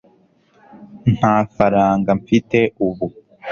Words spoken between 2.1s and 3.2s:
mfite ubu